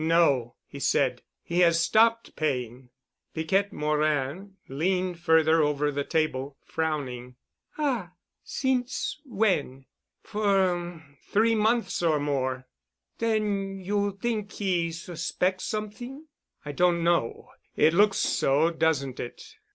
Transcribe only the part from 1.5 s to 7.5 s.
has stopped paying." Piquette Morin leaned further over the table, frowning.